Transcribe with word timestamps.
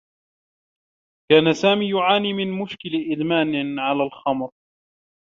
كان 1.31 1.53
سامي 1.53 1.89
يعاني 1.89 2.33
من 2.33 2.51
مشكل 2.61 2.89
إدمان 3.11 3.79
على 3.79 4.03
الخمر. 4.03 4.49